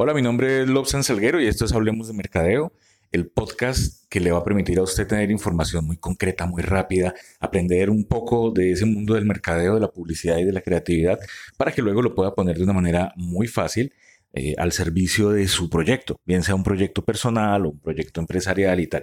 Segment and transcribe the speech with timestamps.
[0.00, 2.72] Hola, mi nombre es Lobsan Salguero y esto es Hablemos de Mercadeo,
[3.10, 7.14] el podcast que le va a permitir a usted tener información muy concreta, muy rápida,
[7.40, 11.18] aprender un poco de ese mundo del mercadeo, de la publicidad y de la creatividad,
[11.56, 13.92] para que luego lo pueda poner de una manera muy fácil
[14.34, 18.78] eh, al servicio de su proyecto, bien sea un proyecto personal o un proyecto empresarial
[18.78, 19.02] y tal.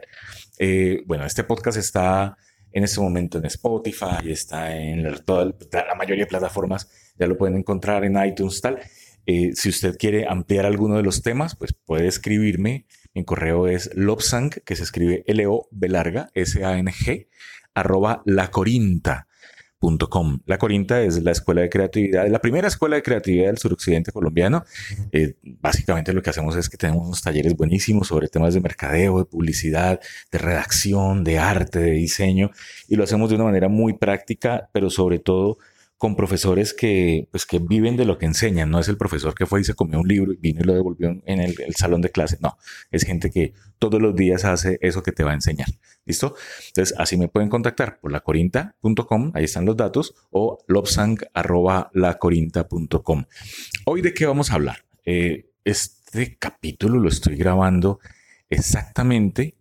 [0.59, 2.37] Eh, bueno, este podcast está
[2.71, 6.89] en este momento en Spotify, está en la, toda, la mayoría de plataformas,
[7.19, 8.79] ya lo pueden encontrar en iTunes, tal.
[9.25, 12.85] Eh, si usted quiere ampliar alguno de los temas, pues puede escribirme.
[13.13, 17.29] Mi correo es lobsang, que se escribe L-O-B larga, S-A-N-G,
[17.73, 19.27] arroba lacorinta
[20.45, 24.63] la Corinta es la escuela de creatividad, la primera escuela de creatividad del suroccidente colombiano.
[25.11, 29.19] Eh, básicamente lo que hacemos es que tenemos unos talleres buenísimos sobre temas de mercadeo,
[29.19, 29.99] de publicidad,
[30.31, 32.51] de redacción, de arte, de diseño,
[32.87, 35.57] y lo hacemos de una manera muy práctica, pero sobre todo
[35.97, 38.69] con profesores que, pues, que viven de lo que enseñan.
[38.69, 40.73] No es el profesor que fue y se comió un libro y vino y lo
[40.73, 42.37] devolvió en el, salón de clase.
[42.41, 42.57] No,
[42.91, 45.67] es gente que todos los días hace eso que te va a enseñar.
[46.05, 46.35] ¿Listo?
[46.67, 53.25] Entonces, así me pueden contactar por lacorinta.com, ahí están los datos, o lobsang.lacorinta.com.
[53.85, 54.83] Hoy de qué vamos a hablar?
[55.05, 57.99] Eh, este capítulo lo estoy grabando
[58.49, 59.55] exactamente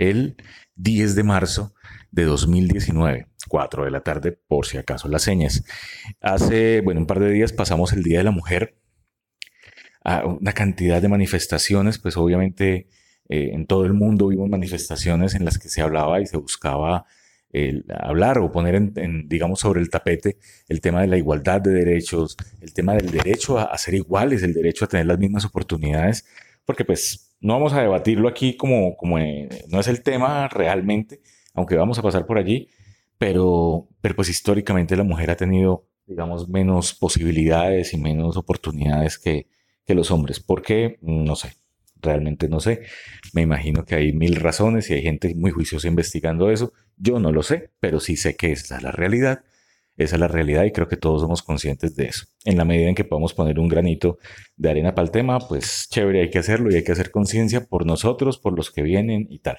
[0.00, 0.36] el
[0.76, 1.74] 10 de marzo
[2.10, 5.62] de 2019, 4 de la tarde, por si acaso las señas.
[6.20, 8.76] Hace, bueno, un par de días pasamos el Día de la Mujer,
[10.02, 12.88] a una cantidad de manifestaciones, pues obviamente
[13.28, 17.04] eh, en todo el mundo vimos manifestaciones en las que se hablaba y se buscaba
[17.98, 22.36] hablar o poner, en, digamos, sobre el tapete el tema de la igualdad de derechos,
[22.60, 26.24] el tema del derecho a, a ser iguales, el derecho a tener las mismas oportunidades,
[26.64, 31.20] porque pues no vamos a debatirlo aquí como, como eh, no es el tema realmente,
[31.54, 32.68] aunque vamos a pasar por allí,
[33.18, 39.46] pero, pero pues históricamente la mujer ha tenido, digamos, menos posibilidades y menos oportunidades que,
[39.86, 40.40] que los hombres.
[40.40, 40.98] ¿Por qué?
[41.02, 41.54] No sé,
[42.00, 42.82] realmente no sé.
[43.32, 46.72] Me imagino que hay mil razones y hay gente muy juiciosa investigando eso.
[46.96, 49.44] Yo no lo sé, pero sí sé que esa es la realidad.
[49.96, 52.26] Esa es la realidad y creo que todos somos conscientes de eso.
[52.44, 54.18] En la medida en que podamos poner un granito
[54.56, 57.66] de arena para el tema, pues chévere, hay que hacerlo y hay que hacer conciencia
[57.66, 59.58] por nosotros, por los que vienen y tal.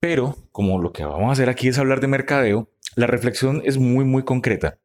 [0.00, 3.78] Pero como lo que vamos a hacer aquí es hablar de mercadeo, la reflexión es
[3.78, 4.78] muy, muy concreta.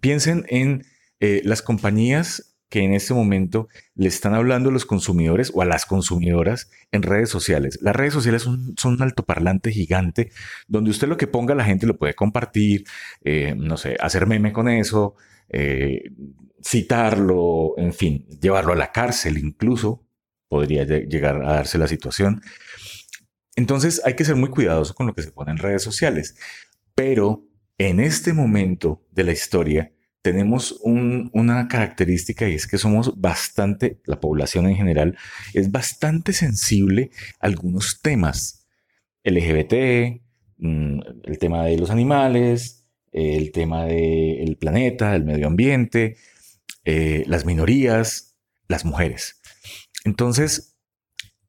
[0.00, 0.84] Piensen en
[1.20, 5.64] eh, las compañías que en este momento le están hablando a los consumidores o a
[5.64, 7.78] las consumidoras en redes sociales.
[7.80, 10.32] Las redes sociales son, un altoparlante gigante
[10.66, 12.82] donde usted lo que ponga la gente lo puede compartir,
[13.22, 15.14] eh, no sé, hacer meme con eso,
[15.50, 16.10] eh,
[16.64, 20.04] citarlo, en fin, llevarlo a la cárcel incluso,
[20.48, 22.42] podría llegar a darse la situación.
[23.54, 26.34] Entonces hay que ser muy cuidadoso con lo que se pone en redes sociales.
[26.96, 27.46] Pero
[27.78, 29.92] en este momento de la historia
[30.24, 35.18] tenemos una característica y es que somos bastante, la población en general
[35.52, 38.66] es bastante sensible a algunos temas.
[39.22, 40.22] LGBT,
[40.56, 46.16] mm, el tema de los animales, el tema del planeta, el medio ambiente,
[46.86, 48.34] eh, las minorías,
[48.66, 49.42] las mujeres.
[50.06, 50.78] Entonces,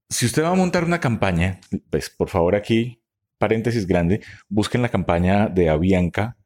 [0.10, 3.02] si usted va a montar una campaña, pues por favor aquí,
[3.38, 4.20] paréntesis grande,
[4.50, 6.38] busquen la campaña de Avianca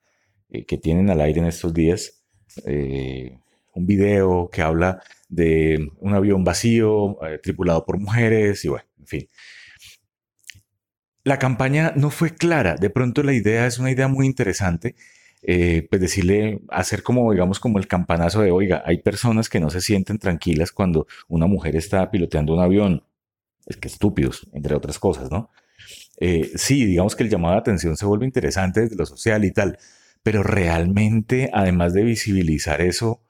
[0.51, 2.19] eh, que tienen al aire en estos días.
[2.66, 3.38] Eh,
[3.74, 9.08] un video que habla de un avión vacío, eh, tripulado por mujeres y bueno, en
[9.08, 9.28] fin.
[11.24, 12.75] La campaña no fue clara.
[12.75, 14.96] De pronto la idea es una idea muy interesante.
[15.42, 19.81] pues decirle, hacer como, digamos, como el campanazo de, oiga, hay personas que no se
[19.81, 23.03] sienten tranquilas cuando una mujer está piloteando un avión
[23.69, 25.50] es que estúpidos, entre otras cosas, ¿no?
[26.19, 29.52] Eh, sí, digamos que el llamado de atención se vuelve interesante desde lo social y
[29.52, 29.78] tal,
[30.24, 33.22] pero realmente, además de visibilizar eso,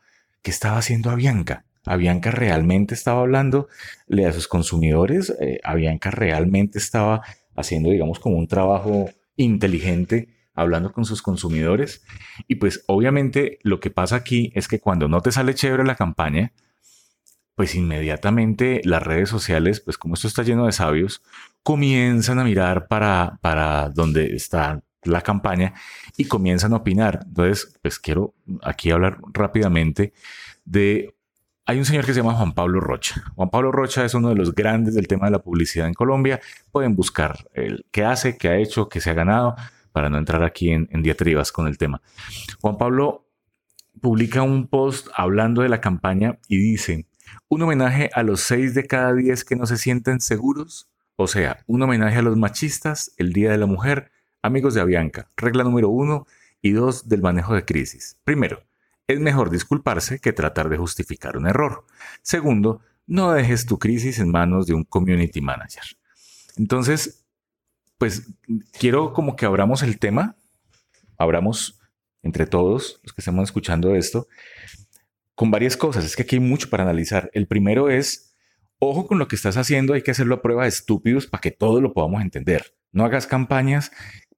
[0.41, 1.65] ¿qué estaba haciendo Avianca?
[1.85, 7.21] Avianca realmente estaba hablándole a sus consumidores, eh, Avianca realmente estaba
[7.55, 12.03] haciendo, digamos, como un trabajo inteligente hablando con sus consumidores.
[12.47, 15.95] Y pues obviamente lo que pasa aquí es que cuando no te sale chévere la
[15.95, 16.51] campaña,
[17.55, 21.21] pues inmediatamente las redes sociales, pues como esto está lleno de sabios,
[21.63, 25.73] comienzan a mirar para, para donde está la campaña
[26.17, 27.21] y comienzan a opinar.
[27.25, 30.13] Entonces, pues quiero aquí hablar rápidamente
[30.65, 31.15] de...
[31.65, 33.21] Hay un señor que se llama Juan Pablo Rocha.
[33.35, 36.39] Juan Pablo Rocha es uno de los grandes del tema de la publicidad en Colombia.
[36.71, 39.55] Pueden buscar el qué hace, qué ha hecho, qué se ha ganado,
[39.91, 42.01] para no entrar aquí en, diatribas con el tema.
[42.59, 43.27] Juan Pablo
[44.01, 47.05] publica un post hablando de la campaña y dice,
[47.49, 51.63] un homenaje a los seis de cada diez que no se sienten seguros, o sea,
[51.67, 55.89] un homenaje a los machistas, el Día de la Mujer, amigos de Avianca, regla número
[55.89, 56.27] uno
[56.61, 58.17] y dos del manejo de crisis.
[58.23, 58.63] Primero,
[59.07, 61.85] es mejor disculparse que tratar de justificar un error.
[62.21, 65.83] Segundo, no dejes tu crisis en manos de un community manager.
[66.57, 67.25] Entonces,
[67.97, 68.27] pues
[68.79, 70.35] quiero como que abramos el tema,
[71.17, 71.79] abramos
[72.21, 74.27] entre todos los que estemos escuchando esto,
[75.35, 76.05] con varias cosas.
[76.05, 77.31] Es que aquí hay mucho para analizar.
[77.33, 78.35] El primero es,
[78.77, 81.51] ojo con lo que estás haciendo, hay que hacerlo a prueba de estúpidos para que
[81.51, 82.75] todo lo podamos entender.
[82.91, 83.91] No hagas campañas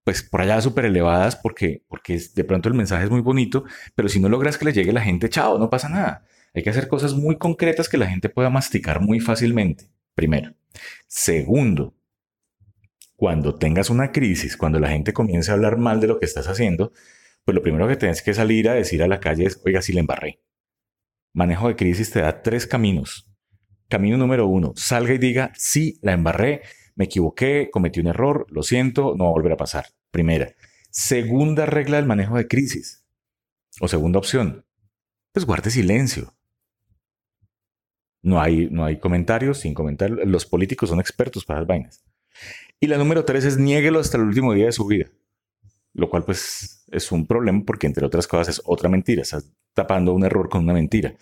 [0.03, 3.63] pues por allá súper elevadas porque, porque de pronto el mensaje es muy bonito,
[3.95, 6.25] pero si no logras que le llegue a la gente, chao, no pasa nada.
[6.53, 10.53] Hay que hacer cosas muy concretas que la gente pueda masticar muy fácilmente, primero.
[11.07, 11.95] Segundo,
[13.15, 16.47] cuando tengas una crisis, cuando la gente comience a hablar mal de lo que estás
[16.47, 16.91] haciendo,
[17.45, 19.93] pues lo primero que tienes que salir a decir a la calle es, oiga, si
[19.93, 20.41] le embarré.
[21.33, 23.31] Manejo de crisis te da tres caminos.
[23.87, 26.61] Camino número uno, salga y diga, sí, la embarré,
[26.95, 29.85] me equivoqué, cometí un error, lo siento, no va a volver a pasar.
[30.11, 30.53] Primera.
[30.89, 33.05] Segunda regla del manejo de crisis.
[33.79, 34.65] O segunda opción,
[35.31, 36.33] pues guarde silencio.
[38.21, 40.19] No hay, no hay comentarios, sin comentarios.
[40.25, 42.03] Los políticos son expertos para las vainas.
[42.79, 45.07] Y la número tres es niéguelo hasta el último día de su vida.
[45.93, 49.21] Lo cual pues es un problema porque entre otras cosas es otra mentira.
[49.21, 51.15] Estás tapando un error con una mentira.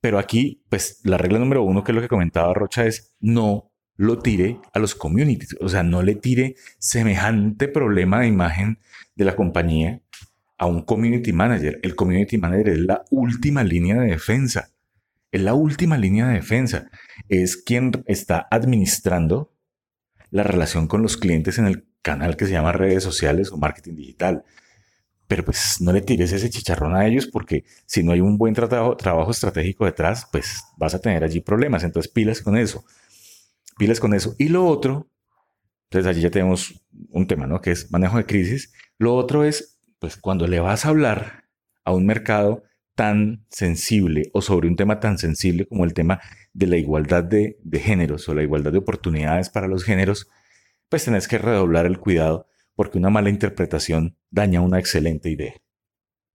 [0.00, 3.71] Pero aquí pues la regla número uno, que es lo que comentaba Rocha, es no
[4.02, 5.56] lo tire a los communities.
[5.60, 8.78] O sea, no le tire semejante problema de imagen
[9.14, 10.00] de la compañía
[10.58, 11.78] a un community manager.
[11.82, 14.70] El community manager es la última línea de defensa.
[15.30, 16.90] Es la última línea de defensa.
[17.28, 19.52] Es quien está administrando
[20.30, 23.94] la relación con los clientes en el canal que se llama redes sociales o marketing
[23.94, 24.44] digital.
[25.28, 28.54] Pero pues no le tires ese chicharrón a ellos porque si no hay un buen
[28.54, 31.84] trabajo estratégico detrás, pues vas a tener allí problemas.
[31.84, 32.84] Entonces pilas con eso.
[33.78, 34.34] Pilas con eso.
[34.38, 35.08] Y lo otro,
[35.84, 37.60] entonces allí ya tenemos un tema, ¿no?
[37.60, 38.72] Que es manejo de crisis.
[38.98, 41.44] Lo otro es, pues cuando le vas a hablar
[41.84, 42.64] a un mercado
[42.94, 46.20] tan sensible o sobre un tema tan sensible como el tema
[46.52, 50.28] de la igualdad de, géneros o la igualdad de oportunidades para los géneros,
[50.88, 55.54] pues tenés que redoblar el cuidado porque una mala interpretación daña una excelente idea.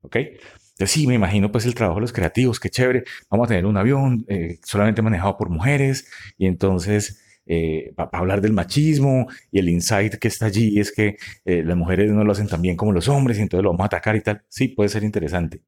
[0.02, 0.16] ¿Ok?
[0.16, 3.66] Entonces sí, me imagino pues el trabajo de los creativos, qué chévere, vamos a tener
[3.66, 6.08] un avión eh, solamente manejado por mujeres
[6.38, 11.18] y entonces eh, para hablar del machismo y el insight que está allí es que
[11.46, 13.84] eh, las mujeres no lo hacen tan bien como los hombres y entonces lo vamos
[13.84, 14.44] a atacar y tal.
[14.50, 15.62] Sí, puede ser interesante.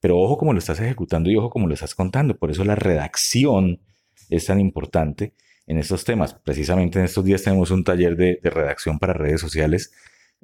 [0.00, 2.36] Pero ojo como lo estás ejecutando y ojo como lo estás contando.
[2.36, 3.80] Por eso la redacción
[4.28, 5.34] es tan importante
[5.66, 6.34] en estos temas.
[6.34, 9.92] Precisamente en estos días tenemos un taller de, redacción para redes sociales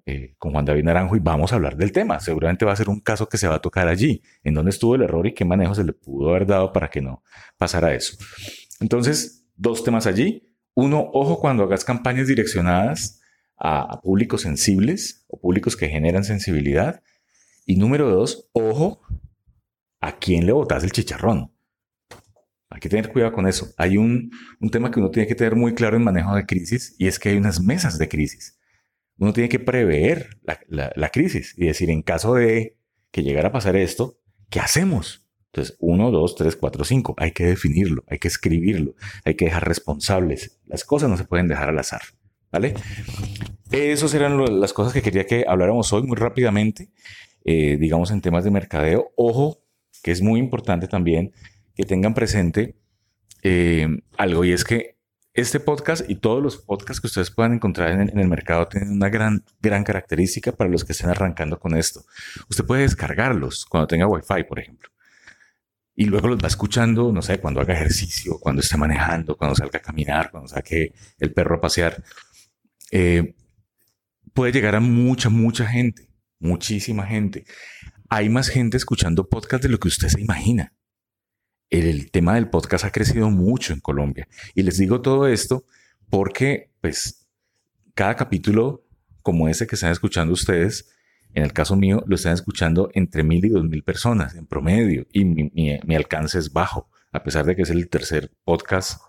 [0.05, 2.21] eh, con Juan David Naranjo y vamos a hablar del tema.
[2.21, 4.95] Seguramente va a ser un caso que se va a tocar allí, en dónde estuvo
[4.95, 7.25] el error y qué manejo se le pudo haber dado para que no
[7.59, 8.17] pasara eso.
[8.79, 10.43] Entonces, dos temas allí.
[10.77, 13.23] Uno, ojo cuando hagas campañas direccionadas
[13.57, 17.03] a, públicos sensibles o públicos que generan sensibilidad.
[17.65, 19.01] Y número dos, ojo
[20.01, 21.51] a quién le botas el chicharrón.
[22.69, 23.73] Hay que tener cuidado con eso.
[23.79, 24.31] Hay un,
[24.71, 27.31] tema que uno tiene que tener muy claro en manejo de crisis y es que
[27.31, 28.61] hay unas mesas de crisis.
[29.17, 30.29] Uno tiene que prever
[30.69, 32.79] la, crisis y decir, en caso de
[33.11, 34.21] que llegara a pasar esto,
[34.51, 35.26] ¿qué hacemos?
[35.53, 37.15] Entonces, uno, dos, tres, cuatro, cinco.
[37.19, 38.95] Hay que definirlo, hay que escribirlo,
[39.25, 40.59] hay que dejar responsables.
[40.67, 42.03] Las cosas no se pueden dejar al azar.
[42.53, 42.75] ¿Vale?
[43.71, 46.91] Esas eran las cosas que quería que habláramos hoy muy rápidamente,
[47.45, 49.13] eh, digamos en temas de mercadeo.
[49.17, 49.59] Ojo,
[50.03, 51.33] que es muy importante también
[51.75, 52.77] que tengan presente
[53.43, 53.87] eh,
[54.17, 54.97] algo y es que
[55.35, 59.11] este podcast y todos los podcasts que ustedes puedan encontrar en, el mercado tienen una
[59.11, 62.01] gran, gran característica para los que estén arrancando con esto.
[62.49, 64.89] Usted puede descargarlos cuando tenga Wi-Fi, por ejemplo.
[65.97, 69.79] Y luego los va escuchando, no sé, cuando haga ejercicio, cuando esté manejando, cuando salga
[69.79, 72.05] a caminar, cuando saque el perro a pasear.
[72.93, 73.35] Eh,
[74.35, 77.45] puede llegar a mucha, mucha gente, muchísima gente.
[78.09, 80.73] Hay más gente escuchando podcast de lo que usted se imagina
[81.71, 84.29] el tema del podcast ha crecido mucho en Colombia.
[84.55, 85.65] Y les digo todo esto
[86.09, 87.27] porque, pues,
[87.95, 88.85] cada capítulo
[89.23, 90.89] como ese que están escuchando ustedes,
[91.37, 95.07] en el caso mío, lo están escuchando entre mil y dos mil personas en promedio
[95.13, 99.03] y mi, alcance es bajo, a pesar de que es el tercer podcast,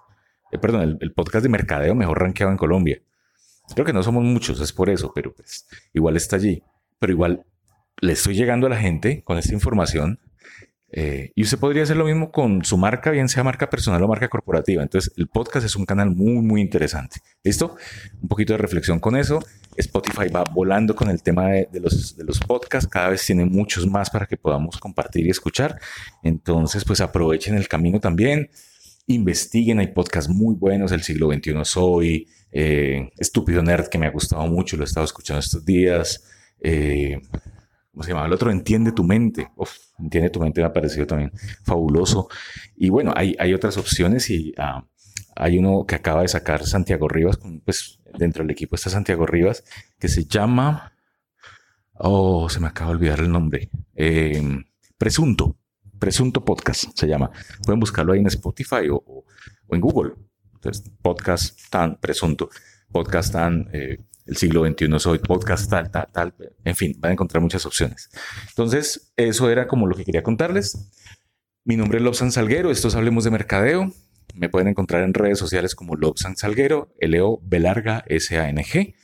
[0.52, 3.02] eh, perdón, el, el, podcast de mercadeo mejor rankeado en Colombia.
[3.74, 6.62] Creo que no somos muchos, es por eso, pero pues igual está allí.
[7.00, 7.46] Pero igual
[8.02, 10.20] le estoy llegando a la gente con esta información
[10.90, 14.08] eh, y usted podría hacer lo mismo con su marca, bien sea marca personal o
[14.08, 14.84] marca corporativa.
[14.84, 17.20] Entonces, el podcast es un canal muy, muy interesante.
[17.44, 17.76] ¿Listo?
[18.22, 19.40] Un poquito de reflexión con eso.
[19.78, 22.90] Spotify va volando con el tema de, los, podcasts.
[22.90, 25.80] Cada vez tiene muchos más para que podamos compartir y escuchar.
[26.24, 28.50] Entonces, pues aprovechen el camino también.
[29.06, 30.92] Investiguen, hay podcasts muy buenos.
[30.92, 32.28] El siglo XXI soy.
[32.52, 36.24] Eh, Estúpido Nerd, que me ha gustado mucho, lo he estado escuchando estos días.
[36.60, 37.22] Eh,
[37.92, 38.26] ¿cómo se llama?
[38.26, 39.50] El otro, Entiende tu mente.
[39.56, 41.32] Uf, Entiende tu mente me ha parecido también
[41.64, 42.30] fabuloso.
[42.76, 44.84] Y bueno, hay, hay otras opciones y uh,
[45.40, 49.64] hay uno que acaba de sacar Santiago Rivas, pues dentro del equipo está Santiago Rivas,
[50.00, 50.94] que se llama,
[51.94, 54.42] oh, se me acaba de olvidar el nombre, eh,
[54.98, 55.58] Presunto,
[56.00, 57.32] Presunto Podcast se llama.
[57.64, 59.26] Pueden buscarlo ahí en Spotify o,
[59.70, 60.14] en Google.
[60.56, 62.50] Entonces, podcast tan presunto,
[62.92, 66.34] podcast tan eh, el siglo XXI soy, podcast tal, tal, tal.
[66.64, 68.10] En fin, van a encontrar muchas opciones.
[68.50, 70.90] Entonces, eso era como lo que quería contarles.
[71.64, 73.94] Mi nombre es Lobsan Salguero, estos Hablemos de Mercadeo.
[74.38, 78.96] Me pueden encontrar en redes sociales como Lobsan Salguero, L-O B larga S-A-N-G,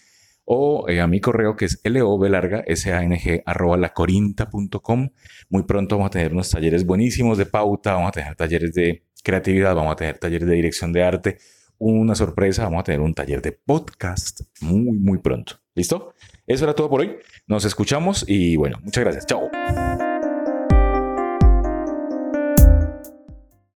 [0.45, 5.09] o eh, a mi correo que es L-O B larga S-A-N-G arroba lacorinta.com.
[5.49, 9.03] Muy pronto vamos a tener unos talleres buenísimos de pauta, vamos a tener talleres de
[9.23, 11.37] creatividad, vamos a tener talleres de dirección de arte,
[11.77, 15.59] una sorpresa, vamos a tener un taller de podcast muy, muy pronto.
[15.75, 16.13] ¿Listo?
[16.45, 17.17] Eso era todo por hoy.
[17.47, 19.25] Nos escuchamos y bueno, muchas gracias.
[19.25, 19.49] Chao.